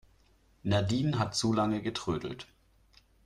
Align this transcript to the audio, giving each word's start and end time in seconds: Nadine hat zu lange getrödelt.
Nadine 0.63 1.19
hat 1.19 1.35
zu 1.35 1.53
lange 1.53 1.79
getrödelt. 1.83 2.47